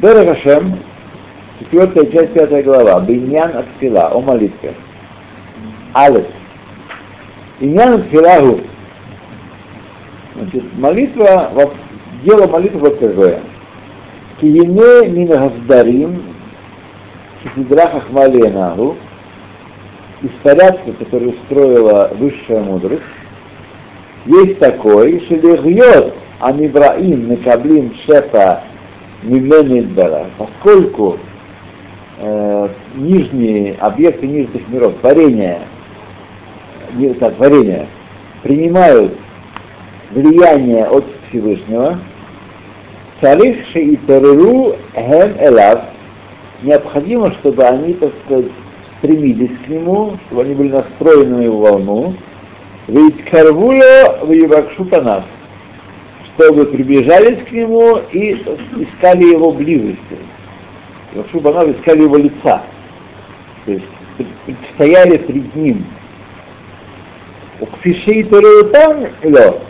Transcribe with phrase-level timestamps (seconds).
[0.00, 0.78] Дерагашем,
[1.58, 4.72] четвертая часть, пятая глава, Биньян Атфила, о молитве.
[5.92, 6.24] Алес.
[7.60, 8.60] Иньян Атфилагу.
[10.36, 11.50] Значит, молитва,
[12.24, 13.40] дело молитвы вот такое.
[14.40, 16.22] Киене Минагаздарим,
[17.54, 18.96] Сидра Хахмаленагу,
[20.22, 23.02] из порядка, который устроила высшая мудрость,
[24.24, 28.64] есть такой, что легьет Анибраим Мекаблим Шефа
[29.22, 31.18] Мименидбара, поскольку
[32.18, 35.60] э, нижние объекты нижних миров, творения,
[36.94, 37.86] не, так, творения,
[38.42, 39.12] принимают
[40.10, 41.98] влияние от Всевышнего,
[43.20, 45.82] Царих Шеитеру Хем Элав,
[46.62, 48.46] необходимо, чтобы они, так сказать,
[48.98, 52.14] стремились к нему, чтобы они были настроены на его волну,
[52.86, 55.24] ведь Карвула в нас,
[56.40, 60.16] чтобы приближались к нему и искали его близости.
[61.12, 62.62] Вакшупанав искали его лица,
[63.66, 63.84] то есть
[64.74, 65.84] стояли перед ним.
[67.60, 69.60] Укфишей Туреутан ло,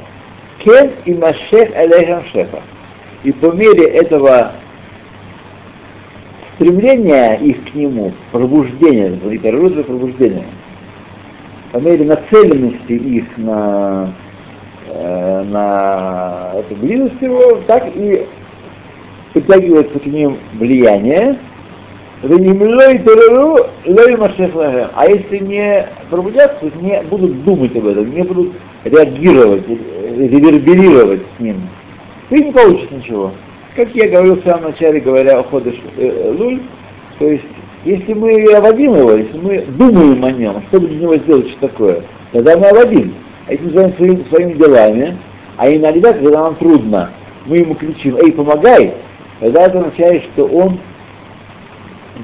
[0.61, 2.63] кен и машех алейхам шефа.
[3.25, 4.53] И по мере этого
[6.55, 10.47] стремления их к нему, пробуждения, литература пробуждения,
[11.73, 14.15] по мере нацеленности их на,
[14.93, 18.27] э, на эту близость его, так и
[19.33, 21.39] притягивается к ним влияние,
[22.23, 22.27] а
[25.09, 28.53] если не пробудятся, не будут думать об этом, не будут
[28.85, 31.63] реагировать, реверберировать с ним,
[32.29, 33.33] ты не получишь ничего.
[33.75, 36.61] Как я говорил в самом начале, говоря о ходе э, Луль,
[37.19, 37.45] то есть,
[37.85, 42.03] если мы оводим его, если мы думаем о нем, чтобы для него сделать что такое,
[42.33, 43.15] тогда мы оводим.
[43.51, 45.19] Если мы занимаемся своими, делами,
[45.57, 47.11] а иногда, когда нам трудно,
[47.47, 48.95] мы ему кричим, эй, помогай,
[49.41, 50.79] тогда это означает, что он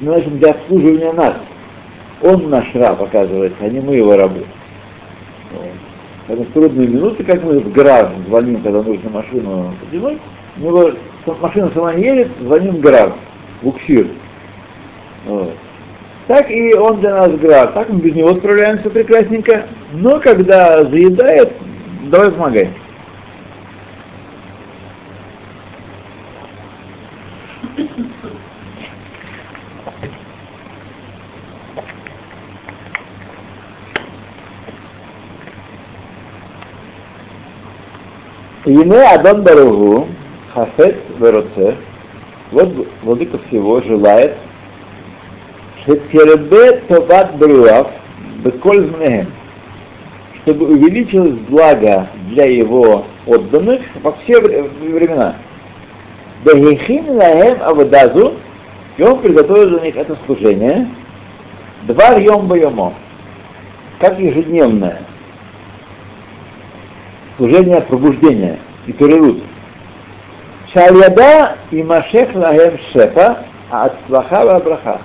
[0.01, 1.35] значит, для обслуживания нас.
[2.23, 4.45] Он наш раб, оказывается, а не мы его рабы.
[6.27, 10.19] Поэтому в трудные минуты, как мы в гараж звоним, когда нужно машину потянуть,
[10.57, 10.91] у него
[11.41, 13.15] машина сама не едет, звоним грав,
[13.63, 14.09] буксир.
[15.27, 15.53] Вот.
[16.27, 17.73] Так и он для нас грав.
[17.73, 19.67] Так мы без него справляемся прекрасненько.
[19.93, 21.53] Но когда заедает,
[22.11, 22.71] давай помогай.
[38.65, 40.09] Ине Адон Баругу,
[40.53, 41.77] Хафет Вероце,
[42.51, 44.35] вот владыка всего желает,
[45.87, 47.91] Шетербе Товат Бруав,
[48.45, 48.91] Беколь
[50.43, 55.35] чтобы увеличилось благо для его отданных во все времена.
[56.45, 58.35] Бехихин лаhem авадазу,
[58.97, 60.89] и он приготовил для них это служение,
[61.83, 62.95] два йом йомо,
[63.99, 65.01] как ежедневное
[67.37, 69.43] служение пробуждения и перерут.
[70.73, 75.01] Шальяда и Машех Лагем Шефа, а от Слаха Браха.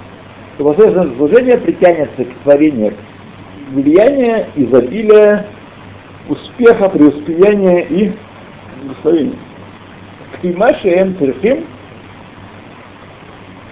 [0.62, 2.94] То посредством служения притянется к творению
[3.72, 5.48] влияние, изобилия,
[6.30, 8.12] успеха, преуспеяния и
[8.84, 9.40] благословения.
[10.40, 11.66] Кимаши Эм Церхим,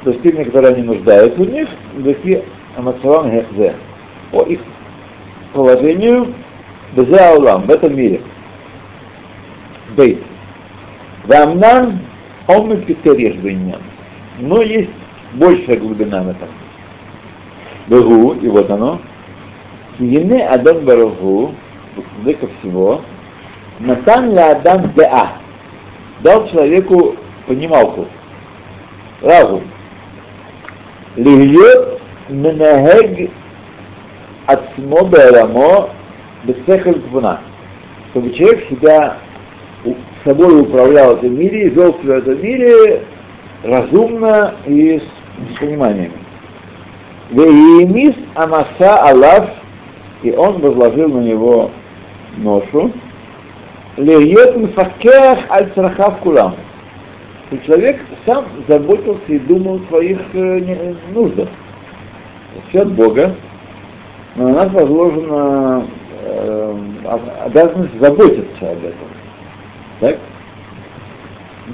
[0.02, 2.44] достигнув, которые они нуждаются в них, Веки
[2.76, 3.76] Амацавам Гехзе,
[4.32, 4.60] по их
[5.54, 6.34] положению
[6.96, 8.20] Безе Аулам, в этом мире.
[9.96, 10.24] Бейт.
[11.26, 12.00] Вамнан
[12.48, 13.82] омет китереш бейнян.
[14.40, 14.90] Но есть
[15.34, 16.50] большая глубина в этом.
[17.90, 19.00] Бегу, и вот оно.
[19.98, 21.56] Киене Адам Барагу,
[22.24, 23.02] ко всего,
[23.80, 25.30] Натан ля Адам Деа.
[26.22, 27.16] Дал человеку
[27.48, 28.06] понималку,
[29.22, 29.64] разум.
[31.16, 32.00] Лильет
[32.30, 33.32] менагег
[34.46, 35.90] от смоба
[36.44, 37.40] бесехаль гвуна.
[38.12, 39.18] Чтобы человек себя
[40.24, 43.04] собой управлял в этом мире, вел себя в этом мире
[43.64, 46.12] разумно и с пониманием.
[47.32, 49.50] Веемис Амаса Аллах,
[50.24, 51.70] и он возложил на него
[52.38, 52.92] ношу,
[53.98, 56.56] Леет Мфакех Аль Царахав Кулам.
[57.52, 61.50] И человек сам заботился и думал о своих э, нуждах.
[62.70, 63.36] Все от Бога,
[64.36, 65.86] но на нас возложена
[66.22, 66.76] э,
[67.46, 69.08] обязанность заботиться об этом.
[70.00, 70.18] Так?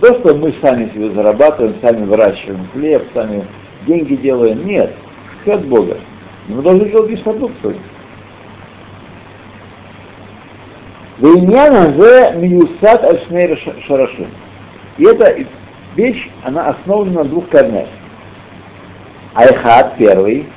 [0.02, 3.46] То, что мы сами себе зарабатываем, сами выращиваем хлеб, сами
[3.86, 4.94] деньги делаем, нет.
[5.46, 5.96] Все от Бога.
[6.48, 7.76] Мы должны делать лишь продукцию.
[11.20, 13.56] Вейняна же миюсад альшнейр
[13.88, 14.28] шарашим.
[14.98, 15.46] И это
[15.96, 17.88] вещь, она основана на двух корнях.
[19.36, 20.48] Айхат первый,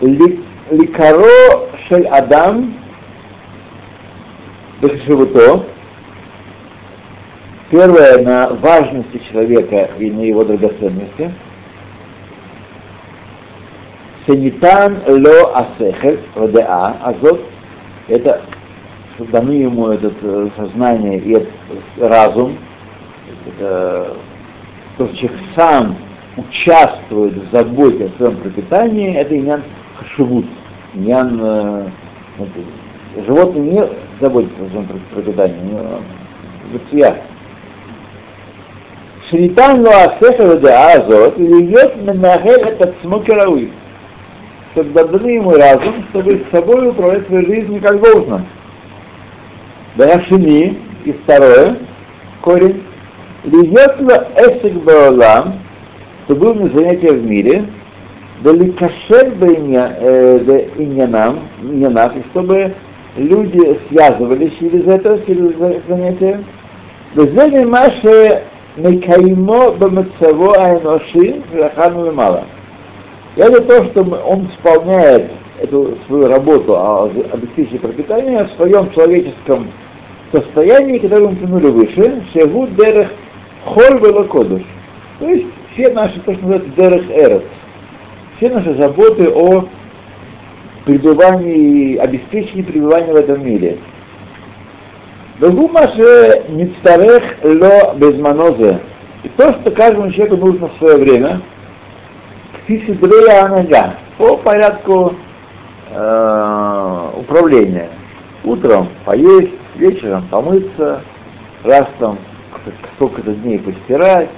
[0.00, 2.74] ликаро шель адам
[4.80, 5.64] бешевуто,
[7.70, 11.32] первое на важности человека и на его драгоценности,
[14.26, 17.40] Сенитан ло асехет, ОДА, азот,
[18.06, 18.40] это
[19.18, 20.12] даны ему это
[20.56, 21.48] сознание и
[21.98, 22.56] разум,
[23.46, 24.16] это,
[24.96, 25.96] то, что человек сам
[26.36, 29.62] участвует в заботе о своем пропитании, это инян
[29.96, 30.46] хашивут,
[30.94, 31.86] инян э,
[33.26, 33.88] животные не
[34.20, 35.78] заботятся о своем пропитании,
[36.72, 37.22] гуция.
[39.28, 43.70] Шритан лоасеха вадеазот, льет менахель это цмокерауит
[44.74, 48.42] подобны ему разум, чтобы с собой управлять своей жизнью как должно.
[49.96, 51.78] Данашини, и второе,
[52.40, 52.82] корень,
[53.44, 55.54] Лиетла эсик баолам,
[56.26, 57.64] то был на занятия в мире,
[58.42, 62.72] далекашер иньянам, э, иньянах, и чтобы
[63.16, 65.56] люди связывались через это, через
[65.88, 66.44] занятие.
[67.14, 68.42] Везели маше
[68.76, 72.44] мекаимо бамацаво айношин, рахану мало.
[73.36, 75.30] И это то, что он исполняет
[75.60, 79.68] эту свою работу о обеспечении пропитания в своем человеческом
[80.32, 83.08] состоянии, которое мы упомянули выше, шегу дерех
[83.64, 84.62] холь велокодуш.
[85.18, 87.44] То есть все наши, то, что называется дерех эрет,
[88.36, 89.66] все наши заботы о
[90.84, 93.78] пребывании, обеспечении пребывания в этом мире.
[95.38, 98.80] Дагумаше ництарех ло безманозе.
[99.22, 101.40] И то, что каждому человеку нужно в свое время,
[102.67, 105.15] Фисидрея Анага, по порядку
[105.91, 107.89] э, управления.
[108.43, 111.01] Утром поесть, вечером помыться,
[111.63, 112.17] раз там
[112.95, 114.29] сколько-то дней постирать.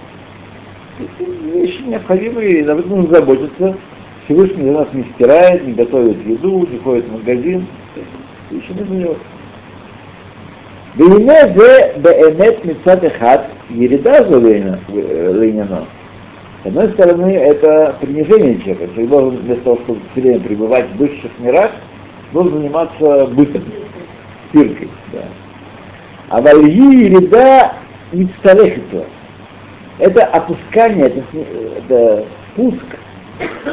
[1.53, 3.75] Вещи необходимые, об этом нужно заботиться.
[4.25, 7.65] Всевышний за нас не стирает, не готовит еду, не ходит в магазин.
[8.51, 9.17] Вещи нужно делать.
[10.97, 13.37] והנה זה באמת מצד אחד
[13.69, 14.39] ירידה זו
[15.33, 15.75] לעניינו.
[16.64, 18.88] с одной стороны, это принижение человека.
[18.94, 21.70] Человек должен вместо того, чтобы все время пребывать в высших мирах,
[22.32, 23.62] должен заниматься бытом,
[24.50, 24.88] пиркой.
[25.12, 25.18] Да.
[26.30, 27.74] А вальи еда
[28.12, 28.30] не
[29.98, 31.22] Это опускание, это,
[31.76, 32.86] это спуск,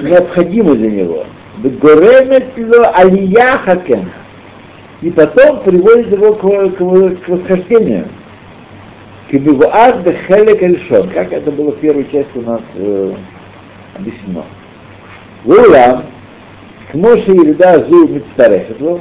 [0.01, 1.23] необходимый для него.
[5.01, 8.09] И потом приводит его к, к, к восхождению.
[9.31, 13.13] Кибивуаз де хелек эльшон, как это было в первой части у нас э,
[13.95, 14.44] объяснено.
[15.45, 16.04] Улам,
[16.92, 19.00] к Моше Ерида Зу Мицтарехетло,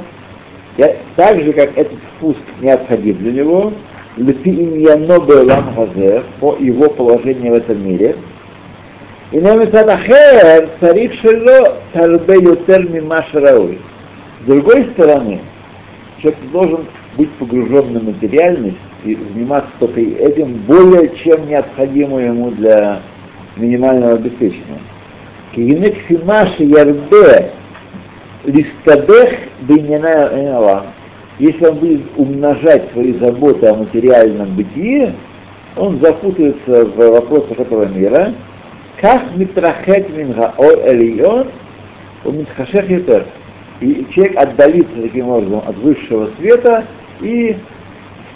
[1.17, 3.73] так же, как этот спуск необходим для него,
[4.15, 8.15] лепи иньяно беолам хазер, по его положению в этом мире,
[9.33, 13.79] и на Мецадахер царик шело тарбе ютер мима шарауи.
[14.43, 15.41] С другой стороны,
[16.21, 16.85] человек должен
[17.17, 23.01] быть погружен на материальность заниматься только этим более чем необходимо ему для
[23.57, 24.79] минимального обеспечения.
[25.53, 27.51] Кигинек фимаши ярбе
[28.45, 30.85] листадех бейняна
[31.39, 35.13] Если он будет умножать свои заботы о материальном бытии,
[35.77, 38.33] он запутается в вопросах этого мира,
[38.99, 41.47] как митрахет минга о элион,
[42.23, 42.85] у митхашех.
[43.79, 46.85] И человек отдалится таким образом от высшего света
[47.19, 47.57] и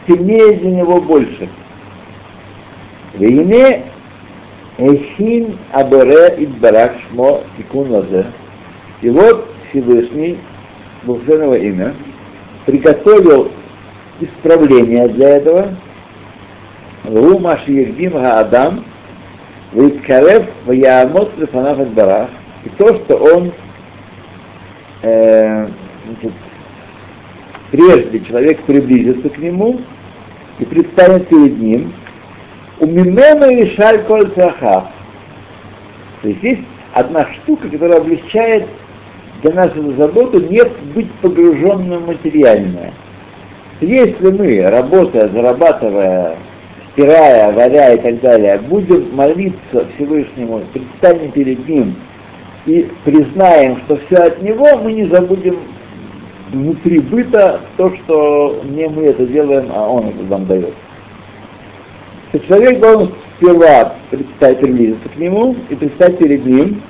[0.08, 1.50] темнее для него больше.
[3.14, 3.84] Вейне
[4.78, 8.26] Эхин Абере Идбарак Шмо Тикун Лазе.
[9.02, 10.38] И вот Всевышний,
[11.04, 11.94] благословенного имя,
[12.66, 13.52] приготовил
[14.20, 15.76] исправление для этого.
[17.06, 18.84] Ру Маши Евдим Адам,
[19.74, 22.30] Виткарев Ваямот Лефанав Барах.
[22.64, 23.52] И то, что он
[25.04, 25.68] э,
[26.06, 26.32] значит,
[27.72, 29.82] прежде человек приблизится к нему
[30.60, 31.94] и предстанет перед ним,
[32.80, 34.90] у Мимена и Шаль Коль То
[36.24, 36.62] есть есть
[36.94, 38.66] одна штука, которая облегчает
[39.42, 42.94] для нас эту заботу не быть погруженным в материальное.
[43.82, 46.38] Если мы, работая, зарабатывая,
[46.94, 51.96] стирая, варя и так далее, будем молиться Всевышнему, предстанем перед Ним
[52.66, 55.58] и признаем, что все от Него, мы не забудем
[56.56, 60.74] внутри быта то, что не мы это делаем, а он это нам дает.
[62.32, 66.82] То человек должен сперва представить приблизиться к нему и представить перед ним.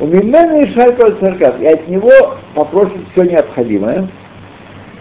[0.00, 4.08] У меня не шайка и от него попросит все необходимое.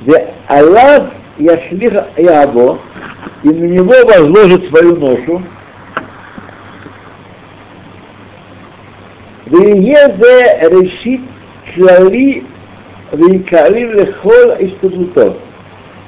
[0.02, 2.80] Где Аллах Яшлиха Ябо,
[3.44, 5.42] и на него возложит свою ношу.
[9.46, 11.22] Веезе решит
[11.76, 12.44] клали
[13.12, 15.38] вейкалим лехол истудутов.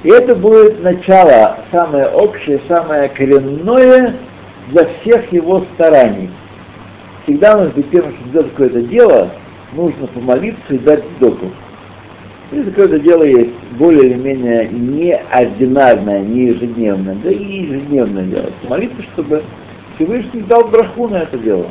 [0.03, 4.15] И это будет начало, самое общее, самое коренное
[4.70, 6.29] для всех его стараний.
[7.24, 9.29] Всегда у нас перед тем, как сделать какое-то дело,
[9.74, 11.48] нужно помолиться и дать доку.
[12.51, 19.01] Если какое-то дело есть более или менее неординарное, не ежедневное, да и ежедневное дело, молиться,
[19.13, 19.44] чтобы
[19.96, 21.68] Всевышний дал браху на это дело.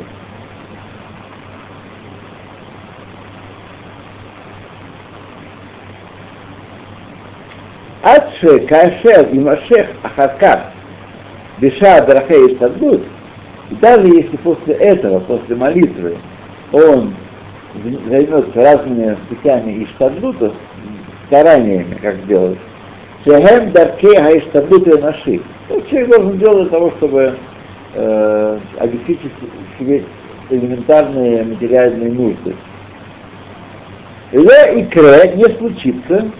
[8.02, 10.56] עד שכאשר יימשך אחר כך
[11.60, 13.00] בשעה דרכי השתדלות,
[13.80, 16.16] даже если после этого, после молитвы,
[16.72, 17.14] он
[18.08, 20.52] займется разными путями и штадлутов,
[21.28, 22.58] стараниями, как сделать,
[23.24, 25.40] Шехем дарке хаиштадлуты наши.
[25.88, 27.34] Человек должен делать для того, чтобы
[27.94, 29.32] э, обеспечить
[29.78, 30.04] себе
[30.50, 32.54] элементарные материальные нужды.
[34.32, 36.30] Ле и кре не случится,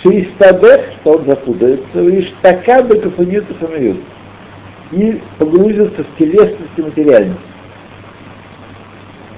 [0.00, 4.00] что истадех, что он запутается, лишь така бы кафаниту хамают,
[4.92, 7.40] и погрузится в телесность и материальность.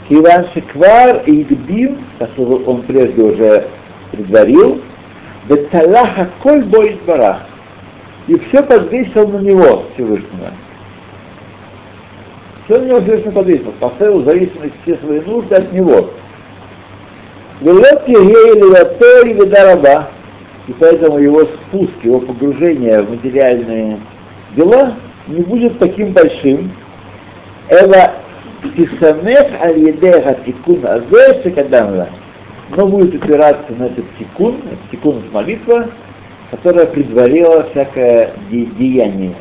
[0.08, 3.66] Киван Шеквар и Игбим, которого он прежде уже
[4.12, 4.80] предварил,
[5.48, 7.42] Беталаха коль боит барах.
[8.28, 10.52] И все подвесил на него Всевышнего.
[12.64, 16.10] Все на него Всевышний подвесил, поставил зависимость все свои нужды от него.
[17.60, 20.08] Велет Егея и Ведараба,
[20.68, 23.98] и поэтому его спуск, его погружение в материальные
[24.56, 24.94] дела
[25.26, 26.70] не будет таким большим.
[27.68, 28.12] Эва
[28.76, 32.08] Тисамех аль-едеха тикун азе шекадамла.
[32.76, 34.56] Но будет опираться на этот тикун,
[34.90, 35.90] тикун это молитва,
[36.50, 39.34] которая предварила всякое де- деяние.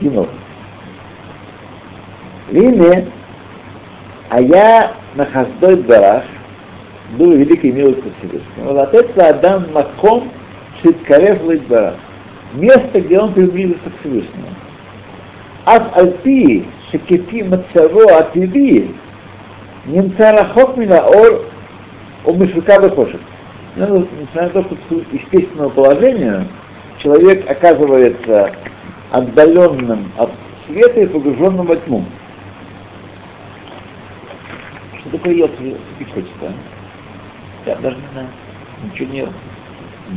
[0.00, 0.28] Гинов.
[2.50, 3.06] Вине,
[4.30, 6.24] а я на Хаздой Барах
[7.12, 8.72] было великой милостью Всевышнего.
[8.72, 10.30] Вот это Адам Маком
[10.82, 11.94] Шиткарев Лайдбара.
[12.54, 14.48] Место, где он приблизился к Всевышнему.
[15.64, 18.94] Ад Альпи Шекифи Мацаво Ативи
[19.86, 21.44] Немцара Хокмина Ор
[22.24, 23.20] Умышвика Бехошек.
[23.76, 26.46] Ну, несмотря на то, что естественного положения
[26.98, 28.52] человек оказывается
[29.12, 30.30] отдаленным от
[30.66, 32.04] света и погруженным во тьму.
[35.00, 35.76] Что такое Йоцвик
[36.12, 36.52] хочется?
[37.66, 38.28] Я даже не знаю.
[38.84, 39.32] Ничего не ел.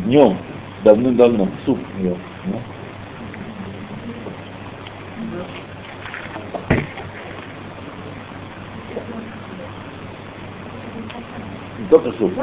[0.06, 0.38] Днем,
[0.84, 2.16] давным-давно, суп ел.
[2.46, 2.62] Ну.
[11.90, 12.34] Только суп.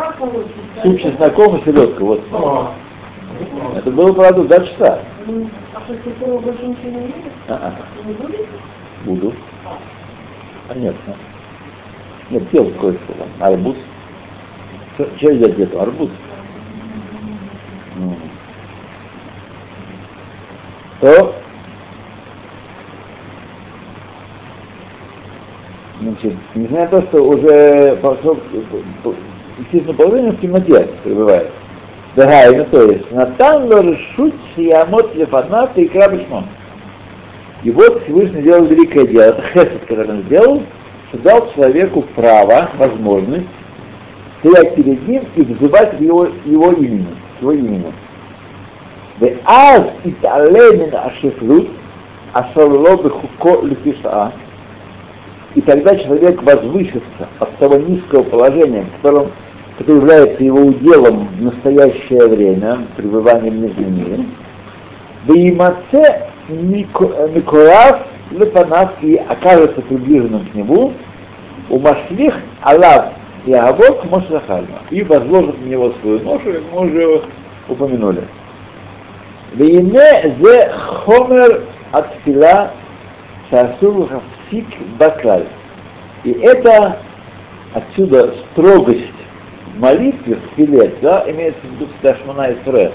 [0.83, 2.05] Суп чесноком и селедка.
[2.05, 2.23] Вот.
[3.77, 4.99] Это было, правда, два часа.
[5.73, 7.33] А что, культуру больше ничего не видит?
[7.47, 7.75] А-а.
[8.05, 8.47] Не будет?
[9.05, 9.33] Буду.
[10.67, 11.15] Конечно.
[12.31, 13.29] Нет, пел кое-что там.
[13.39, 13.77] Арбуз.
[14.97, 15.83] Что взять где-то?
[15.83, 16.09] Арбуз.
[17.97, 18.17] Ну.
[21.00, 21.35] То
[26.00, 28.38] Значит, несмотря на то, что уже пошел,
[29.59, 31.50] естественно, положение в темноте пребывает.
[32.15, 33.11] Да, именно то есть.
[33.11, 36.45] Натан лоршут шиямот лефанат и крабишмон.
[37.65, 39.25] И вот Всевышний сделал великое дело.
[39.25, 40.62] Это хесед, который он сделал,
[41.09, 43.47] что дал человеку право, возможность
[44.39, 47.08] стоять перед ним и взывать его, его имени,
[47.39, 47.91] его имени.
[49.20, 51.65] ואז יתעלה מן השפלות
[52.34, 54.30] אשר לא בחוקו לפי שעה,
[55.53, 59.32] и тогда человек возвысится от того низкого положения, которым,
[59.77, 64.25] которое является его уделом в настоящее время, пребывания в нижнем мире,
[65.25, 70.94] да и маце Микурав Лепанав и окажется приближенным к нему,
[71.70, 73.12] у Машлих Аллах
[73.47, 74.81] Яавок Мошахальма.
[74.91, 77.23] И возложит на него свою ношу, как мы уже
[77.69, 78.25] упомянули.
[79.55, 81.62] Вейне зе хомер
[81.93, 82.73] атфила
[83.49, 84.67] шасур хафсик
[84.99, 85.47] баклаль.
[86.25, 86.99] И это
[87.73, 89.12] отсюда строгость
[89.79, 92.93] молитвы в филет, да, имеется в виду Ташмана и Фре,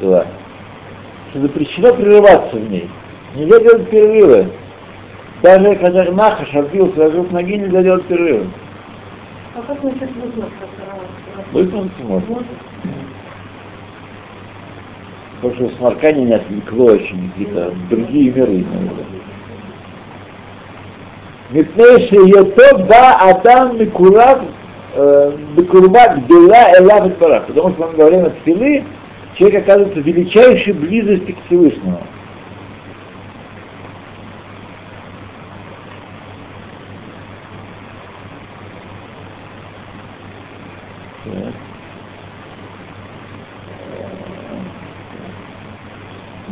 [0.00, 0.26] да,
[1.30, 2.90] что запрещено прерываться в ней.
[3.34, 4.50] Нельзя делать перерывы.
[5.42, 8.46] Даже когда Нахаш отбил свою ноги, нельзя делать перерывы
[9.66, 10.64] как насчет вызнаться?
[11.52, 12.36] Вызнаться можно.
[15.40, 18.64] Потому что сморкание не отвлекло очень какие-то другие миры.
[21.50, 24.42] Митнейши Йото ба Адам Микурав
[25.56, 27.12] Бекурба э, Гдела Элав
[27.46, 28.84] Потому что во время тфилы
[29.34, 32.00] человек оказывается в величайшей близости к Всевышнему.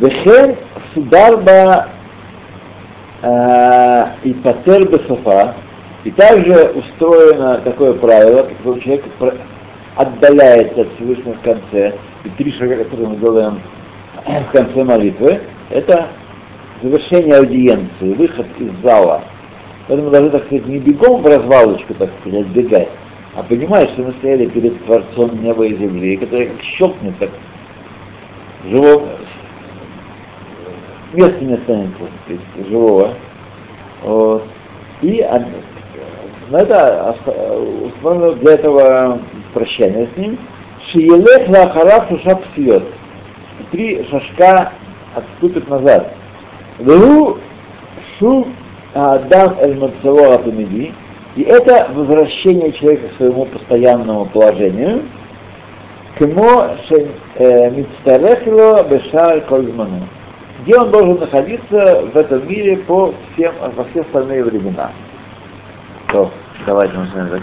[0.01, 0.51] וכן
[0.93, 1.81] סודר בה
[3.24, 5.55] э, и патер бесофа,
[6.03, 9.05] и также устроено такое правило, когда человек
[9.96, 13.62] отдаляется от Всевышнего в конце, и три шага, которые мы делаем
[14.25, 16.07] в конце молитвы, это
[16.81, 19.24] завершение аудиенции, выход из зала.
[19.88, 22.89] Поэтому мы должны, так сказать, не бегом в развалочку, так сказать, бегать,
[23.36, 27.29] а понимать, что мы стояли перед Творцом неба и земли, который как щелкнет, так
[28.65, 29.07] живого,
[31.12, 33.14] места не останется, сказать, живого.
[34.02, 34.45] Вот.
[35.00, 35.26] И
[36.50, 37.16] но это
[37.87, 39.19] установлено для этого
[39.54, 40.38] прощания с ним.
[40.90, 42.83] Шиелех лахарав шуша псиет.
[43.71, 44.73] Три шашка
[45.14, 46.12] отступит назад.
[46.78, 47.38] Вегу
[48.19, 48.47] шу
[48.92, 50.92] адам эль мацаво атумиди.
[51.37, 55.02] И это возвращение человека к своему постоянному положению.
[56.19, 56.76] Кмо
[57.38, 60.07] мицтарехло бешар кользману.
[60.62, 64.92] Где он должен находиться в этом мире по всем, во все остальные времена.
[66.09, 66.31] То,
[66.66, 67.42] давайте вами